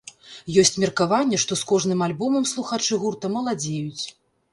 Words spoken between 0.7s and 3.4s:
меркаванне, што з кожным альбомам слухачы гурта